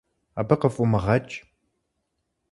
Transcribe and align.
Абы 0.39 0.55
къыфӀумыгъэкӀ. 0.61 1.35